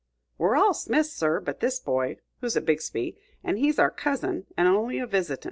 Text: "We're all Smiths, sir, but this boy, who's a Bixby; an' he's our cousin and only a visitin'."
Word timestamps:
"We're 0.39 0.55
all 0.55 0.73
Smiths, 0.73 1.13
sir, 1.13 1.39
but 1.39 1.59
this 1.59 1.79
boy, 1.79 2.17
who's 2.39 2.55
a 2.55 2.61
Bixby; 2.61 3.19
an' 3.43 3.57
he's 3.57 3.77
our 3.77 3.91
cousin 3.91 4.47
and 4.57 4.67
only 4.67 4.97
a 4.97 5.05
visitin'." 5.05 5.39